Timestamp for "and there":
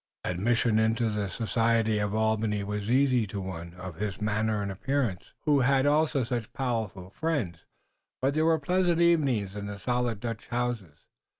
8.23-8.45